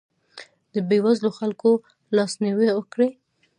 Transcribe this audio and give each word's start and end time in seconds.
د 0.73 0.75
بېوزلو 0.89 1.29
خلکو 1.39 1.71
لاسنیوی 2.15 2.69
وکړئ. 2.73 3.09